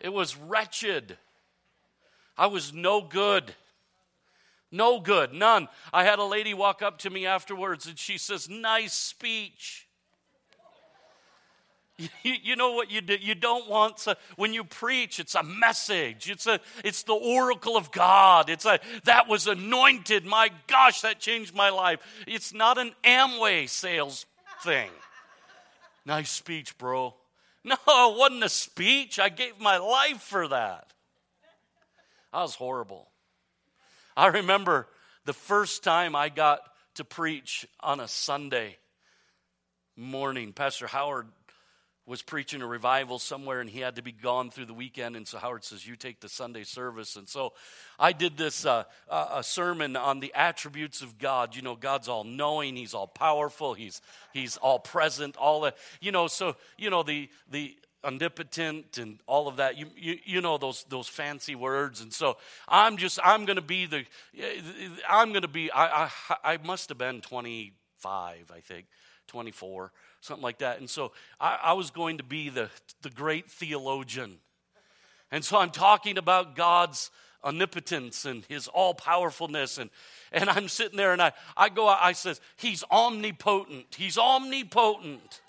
[0.00, 1.18] It was wretched.
[2.40, 3.54] I was no good.
[4.72, 5.68] No good, none.
[5.92, 9.86] I had a lady walk up to me afterwards and she says, Nice speech.
[12.22, 13.14] You, you, know what you do?
[13.20, 16.30] You don't want to, when you preach, it's a message.
[16.30, 18.48] It's a it's the oracle of God.
[18.48, 20.24] It's a that was anointed.
[20.24, 22.00] My gosh, that changed my life.
[22.26, 24.24] It's not an Amway sales
[24.64, 24.88] thing.
[26.06, 27.14] nice speech, bro.
[27.64, 29.18] No, it wasn't a speech.
[29.18, 30.90] I gave my life for that.
[32.32, 33.08] I was horrible.
[34.16, 34.86] I remember
[35.24, 36.60] the first time I got
[36.94, 38.76] to preach on a Sunday
[39.96, 40.52] morning.
[40.52, 41.26] Pastor Howard
[42.06, 45.14] was preaching a revival somewhere and he had to be gone through the weekend.
[45.14, 47.16] And so Howard says, You take the Sunday service.
[47.16, 47.52] And so
[47.98, 51.54] I did this uh, uh, a sermon on the attributes of God.
[51.54, 54.00] You know, God's all knowing, He's all powerful, He's,
[54.32, 55.76] he's all present, all that.
[56.00, 59.76] You know, so, you know, the, the, omnipotent and all of that.
[59.76, 62.00] You, you, you know those, those fancy words.
[62.00, 62.36] And so
[62.68, 64.04] I'm just, I'm going to be the,
[65.08, 66.10] I'm going to be, I, I,
[66.44, 68.86] I must have been 25, I think,
[69.28, 70.78] 24, something like that.
[70.78, 72.70] And so I, I was going to be the,
[73.02, 74.38] the great theologian.
[75.30, 77.10] And so I'm talking about God's
[77.42, 79.88] omnipotence and his all powerfulness and
[80.30, 85.40] and I'm sitting there and I, I go I says he's omnipotent he's omnipotent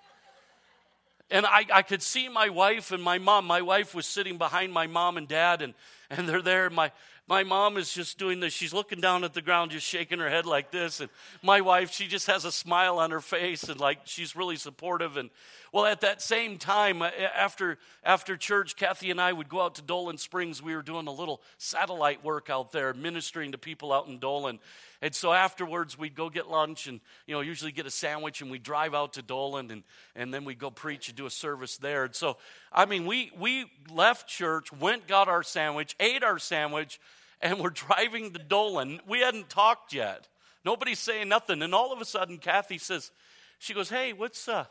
[1.32, 3.46] and I, I could see my wife and my mom.
[3.46, 5.74] My wife was sitting behind my mom and dad, and,
[6.10, 6.70] and they're there.
[6.70, 6.92] My,
[7.28, 8.52] my mom is just doing this.
[8.52, 11.00] She's looking down at the ground, just shaking her head like this.
[11.00, 11.10] And
[11.42, 15.16] my wife, she just has a smile on her face and like she's really supportive.
[15.16, 15.30] And
[15.72, 19.76] well, at that same time, uh, after, after church, Kathy and I would go out
[19.76, 20.62] to Dolan Springs.
[20.62, 24.60] We were doing a little satellite work out there, ministering to people out in Dolan.
[25.02, 28.52] And so afterwards, we'd go get lunch and, you know, usually get a sandwich and
[28.52, 31.78] we'd drive out to Dolan and, and then we'd go preach and do a service
[31.78, 32.04] there.
[32.04, 32.36] And so,
[32.72, 37.00] I mean, we, we left church, went, got our sandwich, ate our sandwich,
[37.42, 39.00] and we're driving to Dolan.
[39.08, 40.28] We hadn't talked yet.
[40.66, 41.62] Nobody's saying nothing.
[41.62, 43.10] And all of a sudden, Kathy says,
[43.58, 44.66] she goes, hey, what's, uh,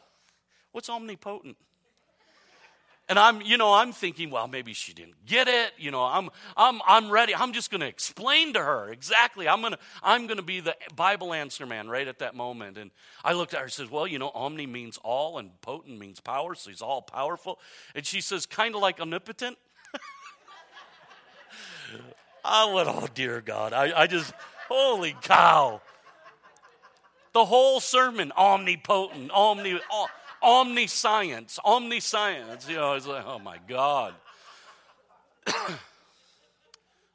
[0.73, 1.57] what's omnipotent?
[3.11, 5.73] And I'm, you know, I'm thinking, well, maybe she didn't get it.
[5.77, 7.35] You know, I'm, I'm, I'm ready.
[7.35, 9.49] I'm just going to explain to her exactly.
[9.49, 12.79] I'm going to, I'm going to be the Bible answer man right at that moment.
[12.79, 12.93] And
[13.25, 16.21] I looked at her and says, well, you know, omni means all and potent means
[16.21, 16.55] power.
[16.55, 17.59] So he's all powerful.
[17.97, 19.59] And she says, kind of like omnipotent.
[22.45, 23.73] I went, oh, dear God.
[23.73, 24.33] I, I just,
[24.69, 25.81] holy cow.
[27.33, 29.81] The whole sermon, omnipotent, omni,
[30.43, 32.69] omniscience, omniscience.
[32.69, 34.15] You know, it's like, oh my God.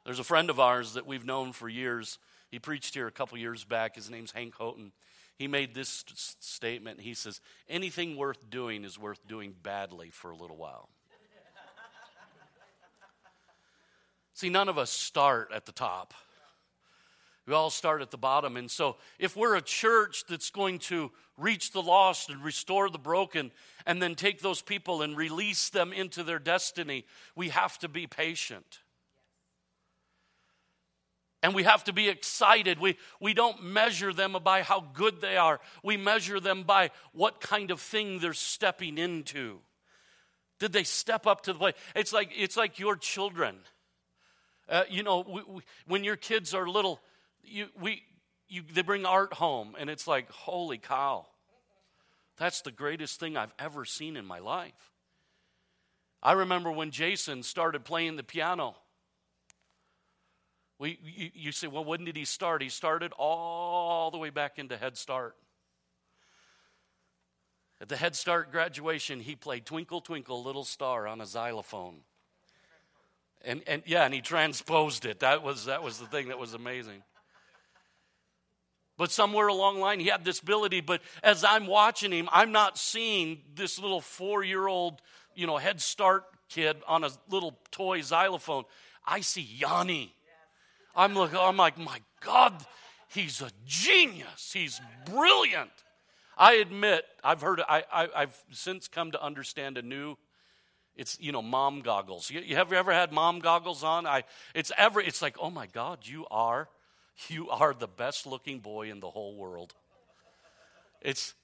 [0.04, 2.18] There's a friend of ours that we've known for years.
[2.50, 3.96] He preached here a couple years back.
[3.96, 4.92] His name's Hank Houghton.
[5.36, 7.00] He made this st- statement.
[7.00, 10.88] He says, Anything worth doing is worth doing badly for a little while.
[14.32, 16.12] See, none of us start at the top.
[17.46, 18.56] We all start at the bottom.
[18.56, 22.98] And so, if we're a church that's going to reach the lost and restore the
[22.98, 23.52] broken,
[23.86, 27.04] and then take those people and release them into their destiny,
[27.36, 28.80] we have to be patient.
[31.42, 32.80] And we have to be excited.
[32.80, 37.40] We, we don't measure them by how good they are, we measure them by what
[37.40, 39.60] kind of thing they're stepping into.
[40.58, 41.76] Did they step up to the plate?
[41.94, 43.56] It's like, it's like your children.
[44.68, 47.00] Uh, you know, we, we, when your kids are little,
[47.46, 48.02] you, we,
[48.48, 51.26] you, they bring art home, and it's like, holy cow.
[52.36, 54.92] That's the greatest thing I've ever seen in my life.
[56.22, 58.74] I remember when Jason started playing the piano.
[60.78, 62.62] We, you, you say, well, when did he start?
[62.62, 65.34] He started all the way back into Head Start.
[67.80, 72.00] At the Head Start graduation, he played Twinkle, Twinkle, Little Star on a xylophone.
[73.44, 75.20] And, and yeah, and he transposed it.
[75.20, 77.02] That was, that was the thing that was amazing.
[78.96, 80.80] But somewhere along the line, he had this ability.
[80.80, 85.02] But as I'm watching him, I'm not seeing this little four year old,
[85.34, 88.64] you know, Head Start kid on a little toy xylophone.
[89.04, 90.12] I see Yanni.
[90.94, 92.54] I'm looking, I'm like, my God,
[93.08, 94.50] he's a genius.
[94.52, 95.70] He's brilliant.
[96.38, 100.16] I admit, I've heard, I, I, have since come to understand a new,
[100.96, 102.30] it's, you know, mom goggles.
[102.30, 104.06] You, you have you ever had mom goggles on?
[104.06, 106.68] I, it's ever, it's like, oh my God, you are,
[107.28, 109.74] you are the best looking boy in the whole world.
[111.00, 111.34] It's,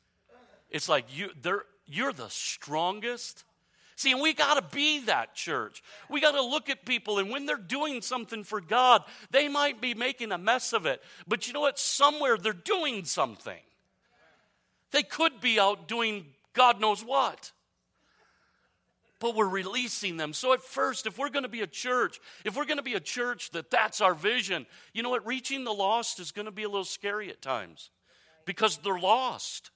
[0.71, 3.45] it's like you, they're, you're the strongest,
[3.97, 5.83] See, and we got to be that church.
[6.09, 9.81] We got to look at people, and when they're doing something for God, they might
[9.81, 11.03] be making a mess of it.
[11.29, 11.79] But you know what?
[11.79, 13.61] Somewhere they're doing something.
[14.91, 17.53] They could be out doing God knows what.
[19.23, 20.33] But we're releasing them.
[20.33, 22.95] So, at first, if we're going to be a church, if we're going to be
[22.95, 25.25] a church that that's our vision, you know what?
[25.25, 27.91] Reaching the lost is going to be a little scary at times
[28.47, 29.71] because they're lost.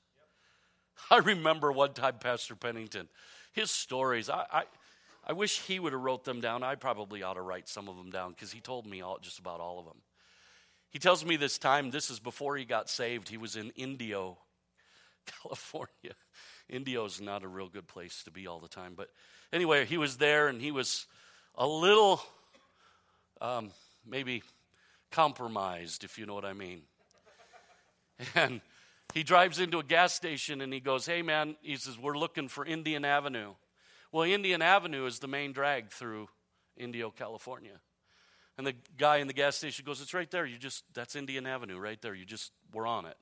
[1.12, 3.08] I remember one time, Pastor Pennington,
[3.52, 4.62] his stories, I, I,
[5.24, 6.64] I wish he would have wrote them down.
[6.64, 9.38] I probably ought to write some of them down because he told me all, just
[9.38, 9.98] about all of them.
[10.90, 13.28] He tells me this time, this is before he got saved.
[13.28, 14.38] He was in Indio,
[15.42, 16.16] California.
[16.68, 18.94] Indio is not a real good place to be all the time.
[18.96, 19.08] But
[19.52, 21.06] anyway, he was there and he was
[21.54, 22.20] a little,
[23.40, 23.70] um,
[24.06, 24.42] maybe
[25.10, 26.82] compromised, if you know what I mean.
[28.34, 28.62] And
[29.12, 32.48] he drives into a gas station and he goes, Hey, man, he says, We're looking
[32.48, 33.52] for Indian Avenue.
[34.10, 36.28] Well, Indian Avenue is the main drag through
[36.78, 37.78] Indio, California.
[38.56, 40.46] And the guy in the gas station goes, It's right there.
[40.46, 42.14] You just, that's Indian Avenue right there.
[42.14, 43.16] You just, we're on it.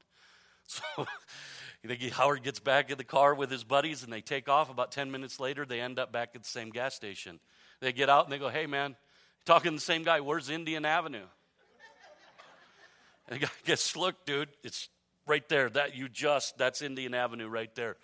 [0.66, 0.82] So
[2.12, 4.70] Howard gets back in the car with his buddies and they take off.
[4.70, 7.40] About 10 minutes later, they end up back at the same gas station.
[7.80, 8.96] They get out and they go, Hey, man,
[9.44, 11.26] talking to the same guy, where's Indian Avenue?
[13.28, 14.88] And the guy gets, Look, dude, it's
[15.26, 15.68] right there.
[15.70, 17.96] That you just, that's Indian Avenue right there.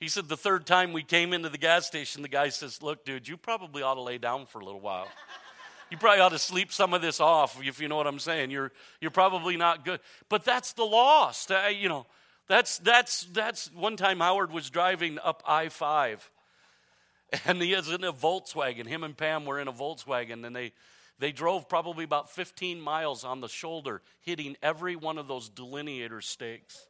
[0.00, 3.04] He said the third time we came into the gas station, the guy says, Look,
[3.04, 5.08] dude, you probably ought to lay down for a little while.
[5.90, 8.50] You probably ought to sleep some of this off, if you know what I'm saying.
[8.50, 10.00] You're, you're probably not good.
[10.28, 11.50] But that's the lost.
[11.50, 12.06] Uh, you know,
[12.46, 16.30] that's, that's, that's one time Howard was driving up I 5,
[17.46, 18.86] and he is in a Volkswagen.
[18.86, 20.72] Him and Pam were in a Volkswagen, and they,
[21.18, 26.20] they drove probably about 15 miles on the shoulder, hitting every one of those delineator
[26.20, 26.86] stakes.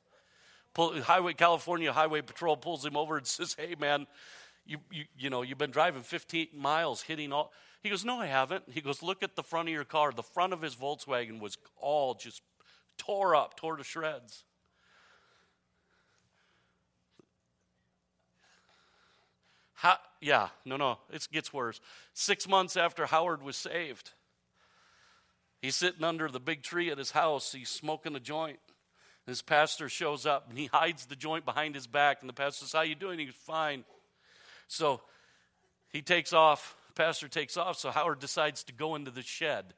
[0.75, 4.07] Pull, highway California Highway Patrol pulls him over and says, "Hey, man,
[4.67, 8.27] you, you you know you've been driving 15 miles, hitting all." He goes, "No, I
[8.27, 10.13] haven't." He goes, "Look at the front of your car.
[10.13, 12.43] The front of his Volkswagen was all just
[12.97, 14.45] tore up, tore to shreds."
[19.75, 21.81] How, yeah, no, no, it gets worse.
[22.13, 24.13] Six months after Howard was saved,
[25.61, 27.53] He's sitting under the big tree at his house.
[27.53, 28.61] He's smoking a joint.
[29.27, 32.19] His pastor shows up and he hides the joint behind his back.
[32.21, 33.19] And the pastor says, How you doing?
[33.19, 33.85] He's fine.
[34.69, 35.01] So
[35.91, 36.77] he takes off.
[36.99, 37.79] Pastor takes off.
[37.79, 39.73] So Howard decides to go into the shed.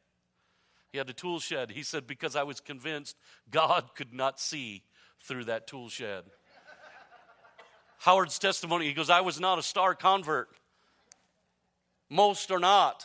[0.90, 1.70] He had a tool shed.
[1.70, 3.16] He said, Because I was convinced
[3.50, 4.82] God could not see
[5.22, 6.24] through that tool shed.
[7.98, 10.48] Howard's testimony, he goes, I was not a star convert.
[12.08, 13.04] Most are not.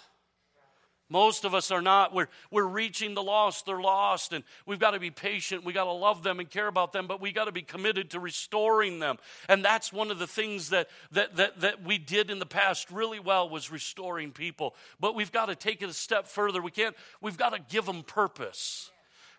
[1.10, 2.14] Most of us are not.
[2.14, 3.66] We're, we're reaching the lost.
[3.66, 4.34] They're lost.
[4.34, 5.64] And we've got to be patient.
[5.64, 8.12] We've got to love them and care about them, but we've got to be committed
[8.12, 9.18] to restoring them.
[9.48, 12.90] And that's one of the things that, that, that, that we did in the past
[12.90, 14.76] really well was restoring people.
[15.00, 16.62] But we've got to take it a step further.
[16.62, 18.90] We can't, we've got to give them purpose.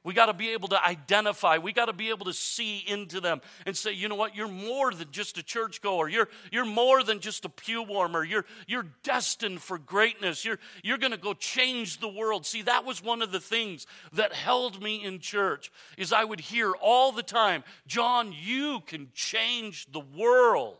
[0.06, 1.58] We got to be able to identify.
[1.58, 4.36] We got to be able to see into them and say, you know what?
[4.36, 6.08] You're more than just a churchgoer.
[6.08, 8.22] You're, you're more than just a pew warmer.
[8.22, 10.44] You're, you're destined for greatness.
[10.44, 12.46] You're, you're going to go change the world.
[12.46, 16.38] See, that was one of the things that held me in church is I would
[16.38, 20.78] hear all the time, John, you can change the world.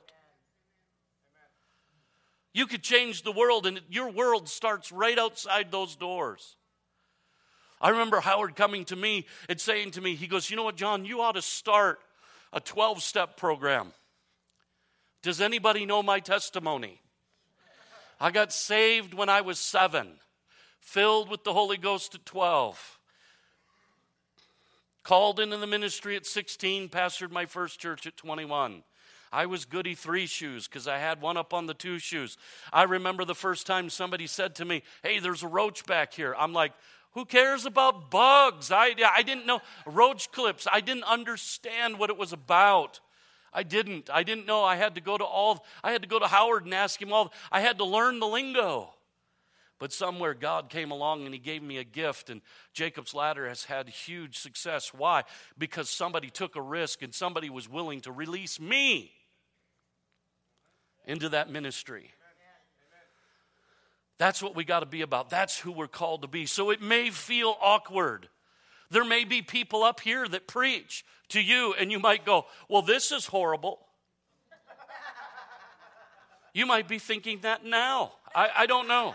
[2.55, 6.56] You could change the world, and your world starts right outside those doors.
[7.81, 10.77] I remember Howard coming to me and saying to me, he goes, You know what,
[10.77, 12.01] John, you ought to start
[12.53, 13.93] a 12 step program.
[15.23, 17.01] Does anybody know my testimony?
[18.21, 20.09] I got saved when I was seven,
[20.81, 22.99] filled with the Holy Ghost at 12,
[25.03, 28.85] called into the ministry at 16, pastored my first church at 21.
[29.33, 32.39] I was goody three shoes because I had one up on the two shoes.
[32.73, 36.35] I remember the first time somebody said to me, Hey, there's a roach back here.
[36.39, 36.73] I'm like,
[37.17, 38.71] who cares about bugs?
[38.71, 40.69] I, I didn't know roach clips.
[40.71, 43.01] I didn't understand what it was about.
[43.55, 44.11] I didn't.
[44.13, 46.67] I didn't know I had to go to all, I had to go to Howard
[46.67, 48.93] and ask him all, I had to learn the lingo.
[49.79, 52.43] But somewhere God came along and He gave me a gift, and
[52.75, 54.93] Jacob's Ladder has had huge success.
[54.93, 55.25] Why?
[55.57, 59.11] Because somebody took a risk and somebody was willing to release me
[61.07, 62.11] into that ministry.
[64.19, 65.29] That's what we got to be about.
[65.29, 66.47] That's who we're called to be.
[66.47, 68.29] So it may feel awkward.
[68.91, 72.83] There may be people up here that preach to you, and you might go, Well,
[72.83, 73.81] this is horrible.
[76.55, 78.13] You might be thinking that now.
[78.35, 79.15] I, I don't know.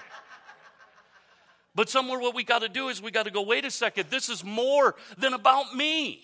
[1.73, 4.09] But somewhere, what we got to do is we got to go, Wait a second,
[4.09, 6.21] this is more than about me.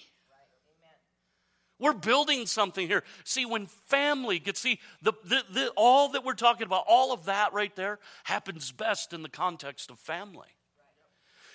[1.79, 3.03] We're building something here.
[3.23, 7.25] See, when family gets, see, the, the, the, all that we're talking about, all of
[7.25, 10.47] that right there happens best in the context of family.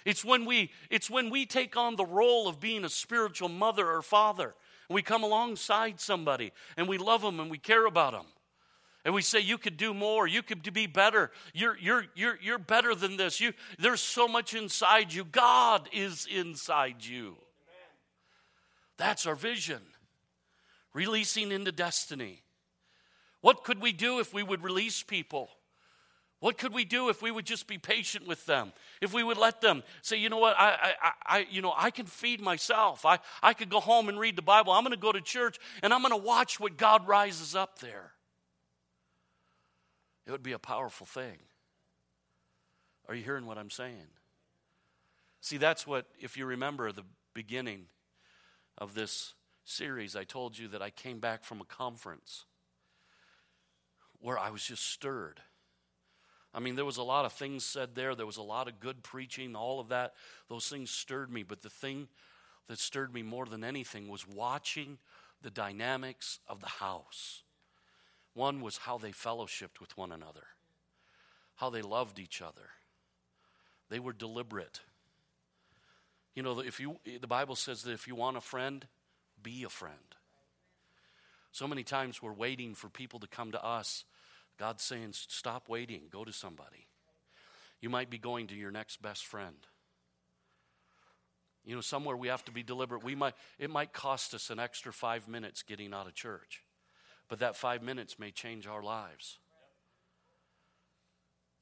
[0.05, 3.89] It's when we, it's when we take on the role of being a spiritual mother
[3.89, 4.55] or father.
[4.89, 8.27] We come alongside somebody and we love them and we care about them.
[9.05, 10.29] And we say, you could do more.
[10.29, 11.33] You could be better.
[11.53, 13.41] You're, you're, you're, you're better than this.
[13.41, 15.25] You, there's so much inside you.
[15.25, 17.37] God is inside you.
[18.99, 19.81] That's our vision
[20.95, 22.43] releasing into destiny.
[23.41, 25.51] What could we do if we would release people?
[26.41, 28.73] What could we do if we would just be patient with them?
[29.01, 31.93] If we would let them say, you know what, I, I, I, you know, I
[31.93, 33.07] can feed myself.
[33.07, 34.73] I, I could go home and read the Bible.
[34.73, 37.79] I'm going to go to church and I'm going to watch what God rises up
[37.79, 38.11] there.
[40.27, 41.39] It would be a powerful thing.
[43.09, 44.09] Are you hearing what I'm saying?
[45.41, 47.87] See, that's what, if you remember the beginning
[48.79, 49.35] of this
[49.65, 52.45] series, I told you that I came back from a conference
[54.21, 55.41] where I was just stirred.
[56.55, 58.15] I mean, there was a lot of things said there.
[58.15, 60.15] There was a lot of good preaching, all of that.
[60.49, 61.43] Those things stirred me.
[61.43, 62.09] But the thing
[62.69, 64.99] that stirred me more than anything was watching
[65.41, 67.43] the dynamics of the house.
[68.35, 70.45] One was how they fellowshipped with one another,
[71.57, 72.71] how they loved each other.
[73.91, 74.81] They were deliberate.
[76.35, 78.87] You know, if you, the Bible says that if you want a friend,
[79.43, 79.97] be a friend.
[81.51, 84.05] So many times we're waiting for people to come to us.
[84.59, 86.87] God's saying, stop waiting, go to somebody.
[87.81, 89.57] You might be going to your next best friend.
[91.65, 93.05] You know, somewhere we have to be deliberate.
[93.05, 96.65] We might, it might cost us an extra five minutes getting out of church,
[97.29, 99.39] but that five minutes may change our lives.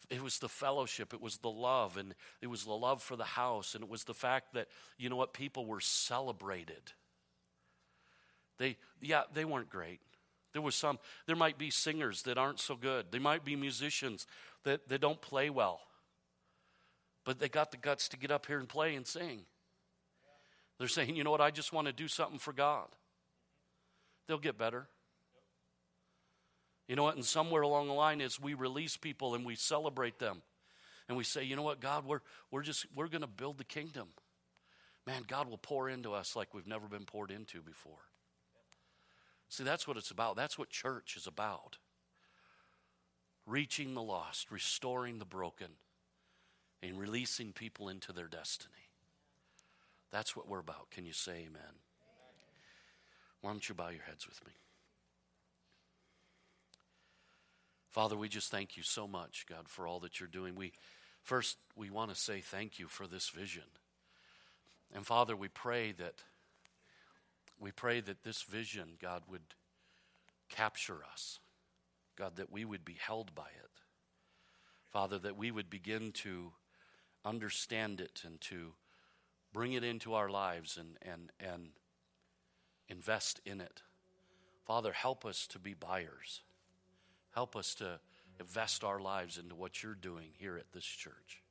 [0.08, 3.24] It was the fellowship, it was the love, and it was the love for the
[3.24, 4.68] house, and it was the fact that,
[4.98, 6.92] you know what, people were celebrated.
[8.60, 10.00] They, yeah, they weren't great.
[10.52, 13.06] There was some, there might be singers that aren't so good.
[13.10, 14.26] There might be musicians
[14.64, 15.80] that, that don't play well.
[17.24, 19.40] But they got the guts to get up here and play and sing.
[20.78, 22.88] They're saying, you know what, I just want to do something for God.
[24.28, 24.88] They'll get better.
[26.86, 27.16] You know what?
[27.16, 30.42] And somewhere along the line, as we release people and we celebrate them,
[31.08, 33.64] and we say, you know what, God, we're, we're just, we're going to build the
[33.64, 34.08] kingdom.
[35.06, 38.09] Man, God will pour into us like we've never been poured into before.
[39.50, 40.36] See, that's what it's about.
[40.36, 41.76] That's what church is about
[43.46, 45.70] reaching the lost, restoring the broken,
[46.82, 48.88] and releasing people into their destiny.
[50.12, 50.90] That's what we're about.
[50.90, 51.74] Can you say amen?
[53.40, 54.52] Why don't you bow your heads with me?
[57.90, 60.54] Father, we just thank you so much, God, for all that you're doing.
[60.54, 60.72] We
[61.22, 63.64] first we want to say thank you for this vision.
[64.94, 66.22] And Father, we pray that
[67.60, 69.42] we pray that this vision, God, would
[70.48, 71.38] capture us.
[72.16, 73.70] God, that we would be held by it.
[74.90, 76.52] Father, that we would begin to
[77.24, 78.72] understand it and to
[79.52, 81.68] bring it into our lives and, and, and
[82.88, 83.82] invest in it.
[84.66, 86.42] Father, help us to be buyers.
[87.34, 88.00] Help us to
[88.40, 91.42] invest our lives into what you're doing here at this church.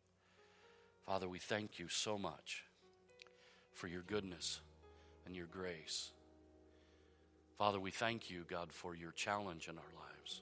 [1.05, 2.63] Father, we thank you so much
[3.73, 4.59] for your goodness
[5.29, 6.09] and your grace.
[7.59, 10.41] Father, we thank you, God, for your challenge in our lives.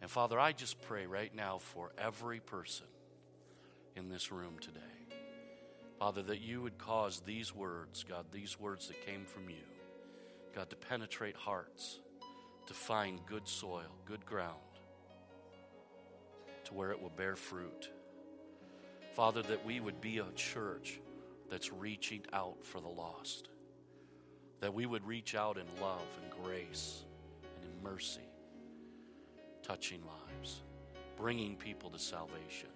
[0.00, 2.86] And Father, I just pray right now for every person
[3.96, 4.80] in this room today.
[5.98, 9.66] Father, that you would cause these words, God, these words that came from you,
[10.54, 12.00] God, to penetrate hearts,
[12.66, 14.56] to find good soil, good ground,
[16.64, 17.90] to where it will bear fruit.
[19.12, 20.98] Father, that we would be a church
[21.50, 23.48] that's reaching out for the lost,
[24.60, 27.04] that we would reach out in love and grace
[27.56, 28.28] and in mercy,
[29.62, 30.62] touching lives,
[31.16, 32.68] bringing people to salvation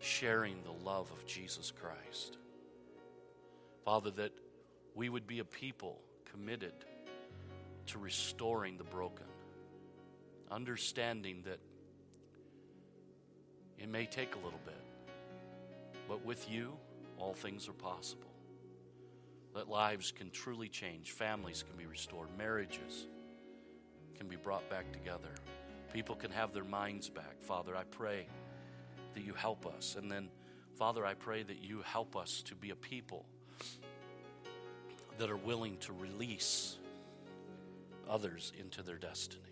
[0.00, 2.38] sharing the love of Jesus Christ.
[3.84, 4.32] Father, that
[4.94, 6.72] we would be a people committed
[7.86, 9.26] to restoring the broken,
[10.50, 11.58] understanding that
[13.78, 14.82] it may take a little bit,
[16.08, 16.72] but with you,
[17.20, 18.32] all things are possible.
[19.54, 23.06] That lives can truly change, families can be restored, marriages
[24.16, 25.30] can be brought back together,
[25.92, 27.40] people can have their minds back.
[27.40, 28.26] Father, I pray
[29.14, 29.96] that you help us.
[29.98, 30.28] And then,
[30.76, 33.26] Father, I pray that you help us to be a people
[35.18, 36.78] that are willing to release
[38.08, 39.42] others into their destiny,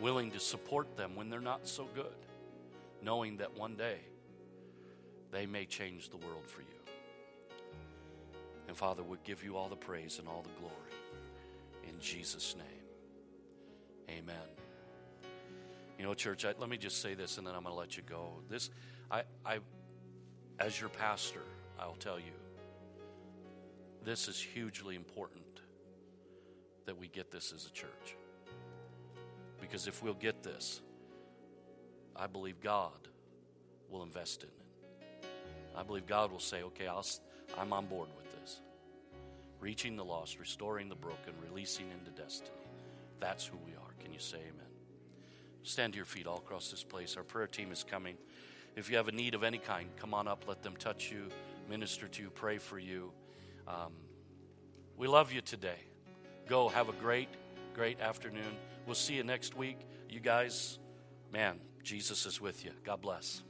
[0.00, 2.26] willing to support them when they're not so good,
[3.02, 3.98] knowing that one day
[5.30, 6.66] they may change the world for you.
[8.66, 10.74] And Father, we give you all the praise and all the glory.
[11.88, 14.36] In Jesus' name, amen.
[15.98, 17.96] You know, church, I, let me just say this and then I'm going to let
[17.96, 18.34] you go.
[18.48, 18.70] This,
[19.10, 19.58] I, I,
[20.60, 21.42] as your pastor,
[21.78, 22.32] I'll tell you,
[24.04, 25.44] this is hugely important
[26.86, 28.16] that we get this as a church.
[29.60, 30.80] Because if we'll get this,
[32.14, 33.08] I believe God
[33.90, 34.67] will invest in it.
[35.78, 37.06] I believe God will say, okay, I'll,
[37.56, 38.60] I'm on board with this.
[39.60, 42.50] Reaching the lost, restoring the broken, releasing into destiny.
[43.20, 43.92] That's who we are.
[44.02, 44.66] Can you say amen?
[45.62, 47.16] Stand to your feet all across this place.
[47.16, 48.16] Our prayer team is coming.
[48.74, 50.44] If you have a need of any kind, come on up.
[50.48, 51.28] Let them touch you,
[51.70, 53.12] minister to you, pray for you.
[53.68, 53.92] Um,
[54.96, 55.78] we love you today.
[56.48, 57.28] Go have a great,
[57.74, 58.56] great afternoon.
[58.84, 59.78] We'll see you next week.
[60.10, 60.80] You guys,
[61.32, 62.72] man, Jesus is with you.
[62.84, 63.42] God bless.